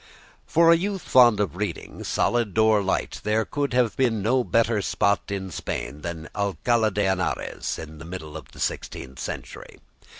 For 0.47 0.71
a 0.71 0.75
youth 0.75 1.03
fond 1.03 1.39
of 1.39 1.55
reading, 1.55 2.03
solid 2.03 2.57
or 2.57 2.81
light, 2.81 3.21
there 3.23 3.45
could 3.45 3.71
have 3.75 3.95
been 3.95 4.23
no 4.23 4.43
better 4.43 4.81
spot 4.81 5.29
in 5.29 5.51
Spain 5.51 6.01
than 6.01 6.27
Alcala 6.35 6.89
de 6.89 7.03
Henares 7.05 7.77
in 7.77 7.99
the 7.99 8.05
middle 8.05 8.35
of 8.35 8.51
the 8.51 8.59
sixteenth 8.59 9.19
century. 9.19 9.77